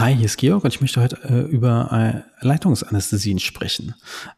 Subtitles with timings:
[0.00, 3.94] Hi, hier ist Georg und ich möchte heute äh, über äh, Leitungsanästhesien sprechen.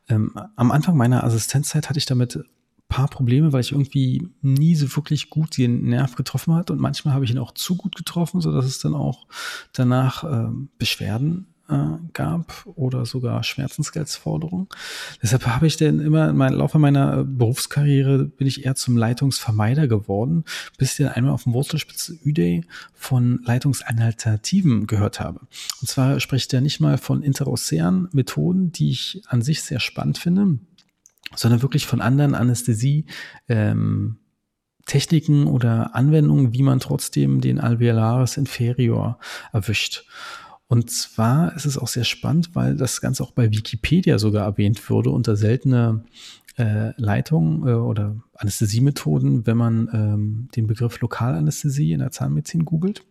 [0.09, 2.45] Ähm, am Anfang meiner Assistenzzeit hatte ich damit ein
[2.89, 7.15] paar Probleme, weil ich irgendwie nie so wirklich gut den Nerv getroffen hat und manchmal
[7.15, 9.29] habe ich ihn auch zu gut getroffen, so dass es dann auch
[9.73, 14.69] danach äh, Beschwerden äh, gab oder sogar Schmerzensgeldsforderungen.
[15.23, 19.89] Deshalb habe ich denn immer im Laufe meiner äh, Berufskarriere bin ich eher zum Leitungsvermeider
[19.89, 20.45] geworden,
[20.79, 22.65] bis ich dann einmal auf dem Wurzelspitze Üday
[22.95, 25.41] von Leitungsalternativen gehört habe.
[25.81, 30.19] Und zwar spricht er nicht mal von interocean Methoden, die ich an sich sehr spannend
[30.19, 30.59] finde,
[31.35, 33.07] sondern wirklich von anderen Anästhesie,
[33.49, 34.19] ähm,
[34.87, 39.19] Techniken oder Anwendungen, wie man trotzdem den Alveolaris inferior
[39.53, 40.05] erwischt.
[40.73, 44.89] Und zwar ist es auch sehr spannend, weil das Ganze auch bei Wikipedia sogar erwähnt
[44.89, 46.03] wurde unter seltene
[46.57, 53.05] äh, Leitungen äh, oder Anästhesiemethoden, wenn man ähm, den Begriff Lokalanästhesie in der Zahnmedizin googelt.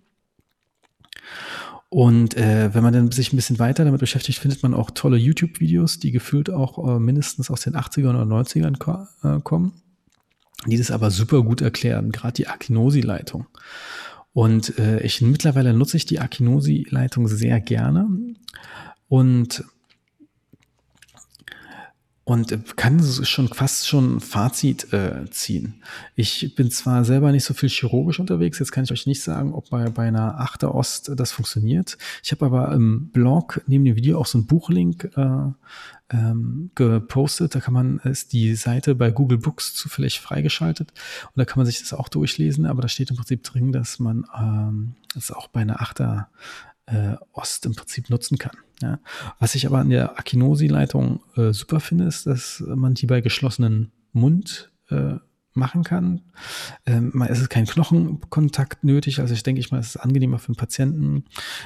[1.90, 5.18] Und äh, wenn man dann sich ein bisschen weiter damit beschäftigt, findet man auch tolle
[5.18, 9.74] YouTube-Videos, die gefühlt auch äh, mindestens aus den 80ern oder 90ern ko äh, kommen,
[10.66, 13.46] die das aber super gut erklären, gerade die Akinosi-Leitung.
[14.34, 18.08] Und äh, ich mittlerweile nutze ich die Akinosi-Leitung sehr gerne.
[19.08, 19.64] Und
[22.24, 25.82] und kann schon fast schon Fazit äh, ziehen.
[26.16, 29.54] Ich bin zwar selber nicht so viel chirurgisch unterwegs, jetzt kann ich euch nicht sagen,
[29.54, 31.98] ob bei, bei einer Achter Ost das funktioniert.
[32.24, 35.52] Ich habe aber im Blog neben dem Video auch so einen Buchlink äh,
[36.12, 37.56] ähm, gepostet.
[37.56, 41.66] Da kann man, ist die Seite bei Google Books zufällig freigeschaltet und da kann man
[41.66, 45.48] sich das auch durchlesen, aber da steht im Prinzip drin, dass man ähm, das auch
[45.48, 46.30] bei einer Achter
[46.92, 48.58] äh, Ost im Prinzip nutzen kann.
[48.82, 49.00] Ja.
[49.40, 53.92] Was ich aber an der Akinosi-Leitung äh, super finde, ist, dass man die bei geschlossenen
[54.12, 55.16] Mund äh,
[55.54, 56.22] machen kann.
[56.86, 60.52] Ähm, es ist kein Knochenkontakt nötig, also ich denke ich mal, es ist angenehmer für
[60.52, 61.26] den Patienten,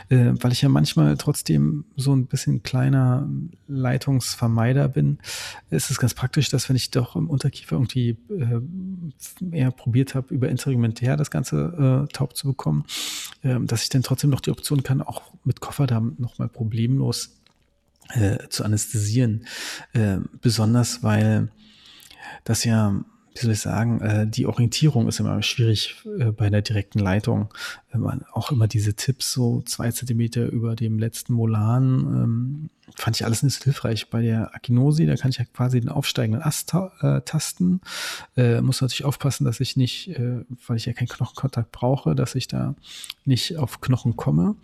[0.10, 3.30] äh, weil ich ja manchmal trotzdem so ein bisschen kleiner
[3.68, 5.20] Leitungsvermeider bin.
[5.70, 8.60] ist Es ganz praktisch, dass wenn ich doch im Unterkiefer irgendwie äh,
[9.52, 12.86] eher probiert habe, über interrudimentär das Ganze äh, taub zu bekommen,
[13.46, 17.42] dass ich dann trotzdem noch die Option kann, auch mit Kofferdamm nochmal problemlos
[18.10, 19.46] äh, zu anästhesieren.
[19.94, 21.50] Äh, besonders weil
[22.44, 23.04] das ja
[23.36, 27.54] wie soll ich sagen, äh, die Orientierung ist immer schwierig äh, bei einer direkten Leitung.
[28.02, 33.26] Man auch immer diese Tipps so zwei Zentimeter über dem letzten Molan, ähm, fand ich
[33.26, 34.10] alles nicht so hilfreich.
[34.10, 37.82] Bei der Akinosi, da kann ich ja quasi den aufsteigenden Ast äh, tasten.
[38.38, 42.36] Äh, muss natürlich aufpassen, dass ich nicht, äh, weil ich ja keinen Knochenkontakt brauche, dass
[42.36, 42.76] ich da
[43.26, 44.56] nicht auf Knochen komme.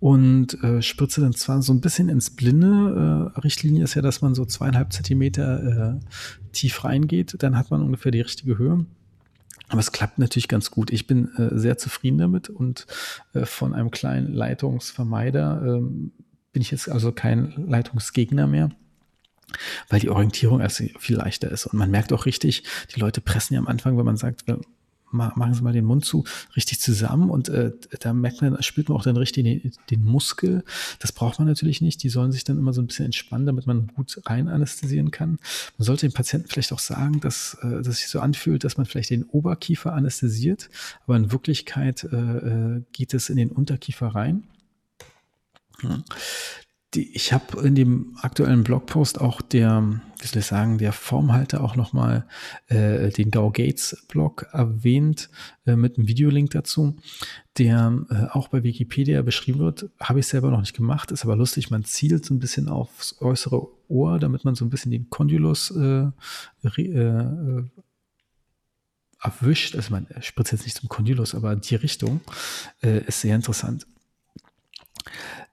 [0.00, 3.32] Und äh, spritze dann zwar so ein bisschen ins Blinde.
[3.36, 6.00] Äh, Richtlinie ist ja, dass man so zweieinhalb Zentimeter äh,
[6.52, 8.86] tief reingeht, dann hat man ungefähr die richtige Höhe.
[9.72, 10.90] Aber es klappt natürlich ganz gut.
[10.92, 12.86] Ich bin äh, sehr zufrieden damit und
[13.32, 16.12] äh, von einem kleinen Leitungsvermeider ähm,
[16.52, 18.70] bin ich jetzt also kein Leitungsgegner mehr
[19.90, 21.66] weil die Orientierung also viel leichter ist.
[21.66, 24.44] Und man merkt auch richtig, die Leute pressen ja am Anfang, wenn man sagt,
[25.12, 26.24] machen Sie mal den Mund zu,
[26.56, 30.64] richtig zusammen und äh, da merkt man, spürt man auch dann richtig den, den, Muskel.
[30.98, 32.02] Das braucht man natürlich nicht.
[32.02, 35.38] Die sollen sich dann immer so ein bisschen entspannen, damit man gut rein anästhesieren kann.
[35.78, 39.10] Man sollte dem Patienten vielleicht auch sagen, dass, äh, sich so anfühlt, dass man vielleicht
[39.10, 40.70] den Oberkiefer anästhesiert,
[41.04, 44.44] aber in Wirklichkeit äh, äh geht es in den Unterkiefer rein.
[46.94, 49.82] Die, ich habe in dem aktuellen Blogpost auch der,
[50.20, 52.26] wie soll ich sagen, der Formhalter auch nochmal
[52.66, 55.30] äh, den Gau Gates Blog erwähnt
[55.64, 56.96] äh, mit einem Videolink dazu,
[57.56, 59.88] der äh, auch bei Wikipedia beschrieben wird.
[60.00, 61.70] Habe ich selber noch nicht gemacht, ist aber lustig.
[61.70, 65.70] Man zielt so ein bisschen aufs äußere Ohr, damit man so ein bisschen den Kondylus
[65.70, 66.08] äh,
[66.62, 67.62] äh,
[69.22, 69.76] erwischt.
[69.76, 72.20] Also man spritzt jetzt nicht zum Kondylus, aber die Richtung
[72.82, 73.86] äh, ist sehr interessant.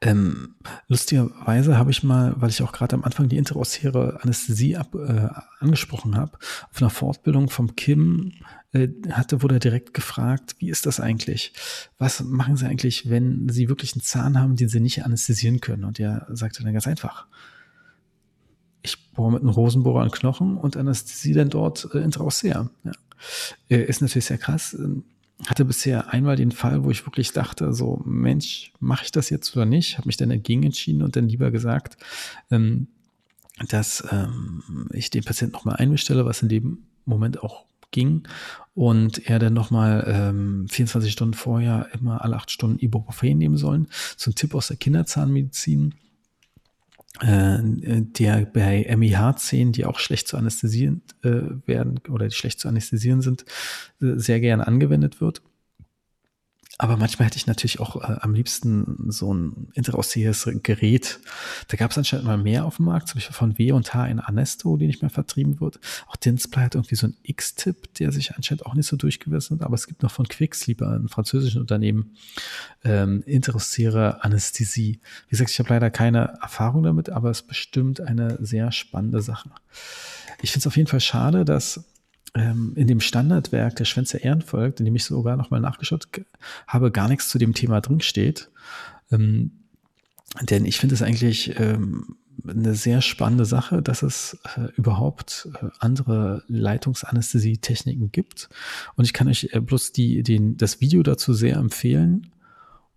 [0.01, 0.55] Ähm,
[0.87, 5.29] lustigerweise habe ich mal, weil ich auch gerade am Anfang die interossiere Anästhesie ab, äh,
[5.59, 6.37] angesprochen habe,
[6.71, 8.33] auf einer Fortbildung vom Kim
[8.71, 11.53] äh, hatte, wurde er direkt gefragt, wie ist das eigentlich?
[11.97, 15.83] Was machen Sie eigentlich, wenn Sie wirklich einen Zahn haben, den Sie nicht anästhesieren können?
[15.83, 17.27] Und er sagte dann ganz einfach,
[18.81, 22.69] ich bohre mit einem Rosenbohrer einen Knochen und anästhesie dann dort äh, intraossea.
[22.83, 22.91] Ja.
[23.69, 24.77] Äh, ist natürlich sehr krass
[25.47, 29.55] hatte bisher einmal den Fall, wo ich wirklich dachte, so Mensch, mache ich das jetzt
[29.55, 29.97] oder nicht?
[29.97, 31.97] Habe mich dann dagegen entschieden und dann lieber gesagt,
[32.51, 32.87] ähm,
[33.69, 38.27] dass ähm, ich den Patienten nochmal einbestelle, was in dem Moment auch ging
[38.75, 43.87] und er dann nochmal ähm, 24 Stunden vorher immer alle acht Stunden Ibuprofen nehmen sollen.
[44.15, 45.95] So ein Tipp aus der Kinderzahnmedizin
[47.21, 53.21] der bei MIH-10, die auch schlecht zu anästhesieren äh, werden oder die schlecht zu anästhesieren
[53.21, 53.45] sind,
[54.01, 55.41] äh, sehr gerne angewendet wird.
[56.81, 61.19] Aber manchmal hätte ich natürlich auch äh, am liebsten so ein interaussiehendes Gerät.
[61.67, 64.07] Da gab es anscheinend mal mehr auf dem Markt, zum Beispiel von W und H
[64.07, 65.81] in Anesto, die nicht mehr vertrieben wird.
[66.07, 69.65] Auch Display hat irgendwie so ein X-Tip, der sich anscheinend auch nicht so durchgewissen hat.
[69.65, 72.15] Aber es gibt noch von Quicksilver, einem französischen Unternehmen,
[72.85, 75.01] ähm, interessiere Anästhesie.
[75.27, 79.21] Wie gesagt, ich habe leider keine Erfahrung damit, aber es ist bestimmt eine sehr spannende
[79.21, 79.51] Sache.
[80.41, 81.83] Ich finde es auf jeden Fall schade, dass
[82.35, 86.07] ähm, in dem Standardwerk der Schwänze Ehrenvolk, in dem ich sogar nochmal nachgeschaut
[86.67, 88.49] habe, gar nichts zu dem Thema drin steht.
[89.11, 89.51] Ähm,
[90.41, 92.17] denn ich finde es eigentlich ähm,
[92.47, 98.49] eine sehr spannende Sache, dass es äh, überhaupt äh, andere Leitungsanästhesie-Techniken gibt.
[98.95, 102.31] Und ich kann euch äh, bloß die, den, das Video dazu sehr empfehlen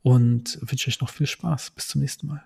[0.02, 1.70] und wünsche euch noch viel Spaß.
[1.70, 2.44] Bis zum nächsten Mal.